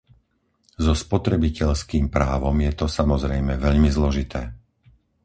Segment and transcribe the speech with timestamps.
[0.83, 4.41] So spotrebiteľským právom je to, samozrejme, veľmi zložité.